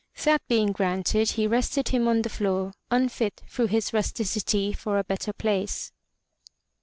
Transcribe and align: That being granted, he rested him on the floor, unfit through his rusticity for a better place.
That 0.23 0.41
being 0.47 0.71
granted, 0.71 1.29
he 1.33 1.45
rested 1.45 1.89
him 1.89 2.07
on 2.07 2.23
the 2.23 2.29
floor, 2.29 2.73
unfit 2.89 3.43
through 3.47 3.67
his 3.67 3.93
rusticity 3.93 4.73
for 4.73 4.97
a 4.97 5.03
better 5.03 5.31
place. 5.31 5.91